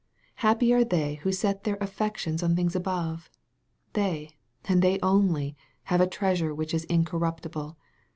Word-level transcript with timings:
Happy 0.37 0.73
are 0.73 0.83
they 0.83 1.13
who 1.21 1.31
set 1.31 1.63
their 1.63 1.77
affections 1.79 2.41
on 2.41 2.55
things 2.55 2.75
above! 2.75 3.29
They, 3.93 4.31
and 4.65 4.81
they 4.81 4.97
only, 5.03 5.55
have 5.83 6.01
a 6.01 6.07
treasure 6.07 6.55
which 6.55 6.73
is 6.73 6.85
incorruptible. 6.85 7.77